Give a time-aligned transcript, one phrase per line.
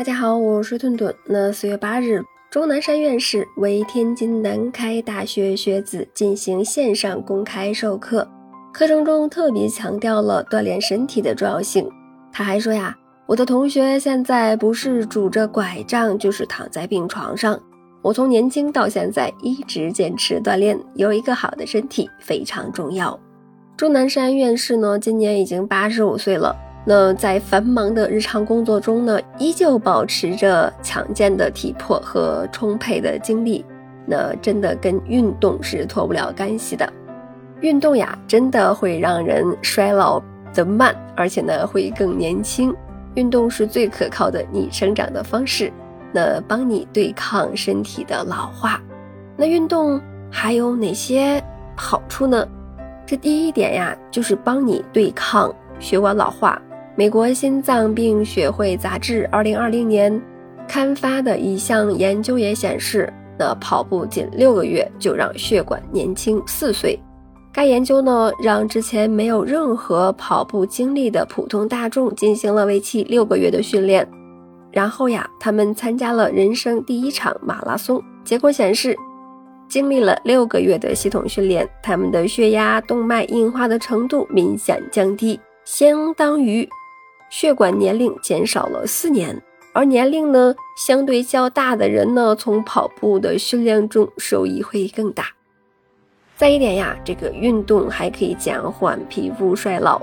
[0.00, 1.14] 大家好，我是顿顿。
[1.26, 8.26] 那四月八日，钟南山院士为天津南开大学学子进行线上公开授课，
[8.72, 11.86] 课程中特别强调了锻炼身体的重要性。
[12.32, 12.96] 他还说呀，
[13.26, 17.60] 我的同学现在不是拄着拐杖，就是躺在病床上。
[18.00, 23.20] 我从年轻到现在一直坚持锻炼，有一个好的身体非常重要。
[23.76, 26.56] 钟南山院士呢，今年已经八十五岁了。
[26.84, 33.64] 那在繁忙的日常工作中呢，依旧保持着强健的体魄和充沛的精力，
[34.06, 36.90] 那真的跟运动是脱不了干系的。
[37.60, 40.22] 运动呀，真的会让人衰老
[40.54, 42.74] 的慢，而且呢会更年轻。
[43.14, 45.70] 运动是最可靠的你生长的方式，
[46.12, 48.80] 那帮你对抗身体的老化。
[49.36, 51.42] 那运动还有哪些
[51.76, 52.46] 好处呢？
[53.04, 56.60] 这第一点呀，就是帮你对抗血管老化。
[57.00, 60.20] 美国心脏病学会杂志二零二零年
[60.68, 67.00] 刊发的一项研究也显示，那跑步仅六个月就让血管年轻四岁。
[67.54, 74.06] 该研究呢，让之前没有任何跑步经历的普通大众进行了为期六个月的训练，
[74.70, 77.98] 然后呀，他们参加了人生第一场马拉松。
[78.24, 78.94] 结果显示，
[79.70, 86.68] 经历了六个月的系统训练，他们的血压、动脉硬化的程度明显降低，相当于。
[87.30, 89.40] 血管年龄减少了四年，
[89.72, 95.26] 而年龄呢相对较大的人呢，从跑步的训练中收益会更大。
[96.36, 100.02] 再一点呀，这个运动还可以减缓皮肤衰老，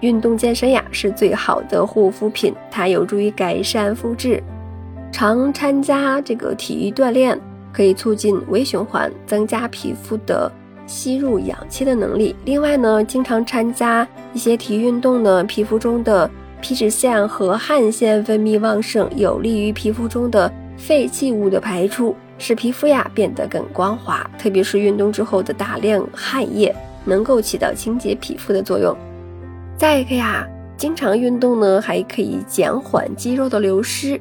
[0.00, 4.42] 运动健身呀是最好的护肤品，它有助于改善肤质。
[5.10, 7.40] 常参加这个体育锻炼，
[7.72, 10.52] 可以促进微循环，增加皮肤的
[10.86, 12.36] 吸入氧气的能力。
[12.44, 24.28] 另外呢，经常参加一些体育运动呢，皮肤中的皮脂腺和汗腺分泌旺盛，有利于皮肤中的废弃物的排出，使皮肤呀变得更光滑。
[24.38, 26.74] 特别是运动之后的大量汗液，
[27.04, 28.96] 能够起到清洁皮肤的作用。
[29.76, 34.20] 再一个呀，经常运动呢，还可以减缓肌肉的流失。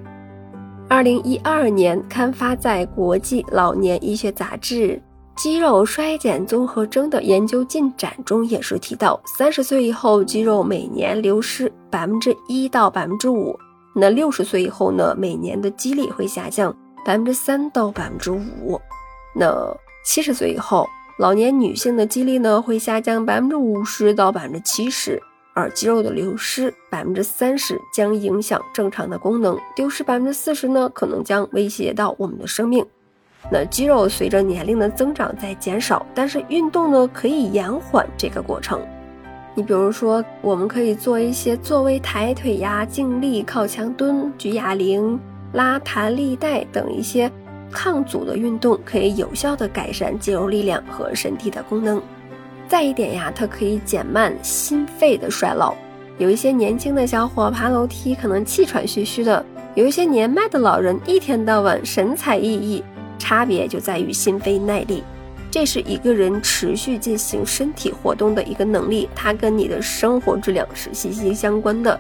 [0.88, 4.90] 二零一二年刊发在《国际老年医学杂志》。
[5.38, 13.56] 肌肉衰减综合征的研究进展中也是提到，三十岁以后肌肉每年流失百分之一到百分之五。
[13.94, 18.82] 那六十岁以后呢，每年的肌力会下降百分之三到百分之五。
[19.36, 19.72] 那
[20.04, 20.88] 七十岁以后，
[21.20, 25.22] 老年女性的肌力呢会下降百分之五十到百分之七十，
[25.54, 32.84] 而肌肉的流失百分之三十将影响正常的功能，丢失百分之四十呢可能将威胁到我们的生命。
[33.50, 38.82] 那肌肉随着年龄的增长在减少，但是运动呢可以延缓这个过程。
[39.56, 45.20] 你比如说，我们可以做一些坐位抬腿呀、静立、靠墙蹲、举哑铃、
[45.54, 47.32] 拉弹力带等一些
[47.72, 52.02] 抗阻的运动，可以有效的改善肌肉力量和身体的功能。
[52.68, 55.74] 再一点呀，它可以减慢心肺的衰老。
[56.18, 59.44] 有一些年轻的小伙爬楼梯可能气喘吁吁的，
[59.74, 62.84] 有一些年迈的老人一天到晚神采奕奕。
[63.28, 65.04] 差别就在于心肺耐力，
[65.52, 72.00] 这是一个人持续进行身体活动的一个能力，它跟你的生活质量是息息相关的。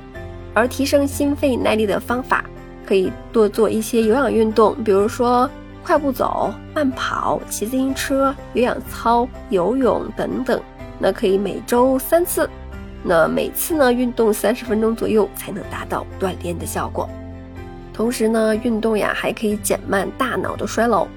[0.53, 2.45] 而提升心肺耐力的方法，
[2.85, 5.49] 可以多做一些有氧运动，比如说
[5.83, 10.61] 快步走、慢跑、骑自行车、有氧操、游泳等等。
[10.97, 12.49] 那可以每周三次，
[13.03, 17.09] 那每次呢运动三十分钟左右，才能达到锻炼的效果。
[17.97, 21.07] 同时呢，运动呀还可以减慢大脑的衰老。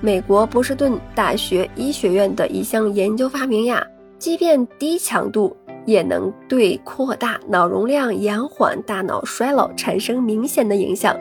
[0.00, 3.86] 美国波士顿大学医学院的一项研究发明呀，
[4.18, 11.14] 即便低强度也能对扩大脑容量、延缓大脑衰老产生明显的影响。